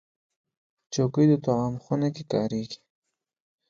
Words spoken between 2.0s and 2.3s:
کې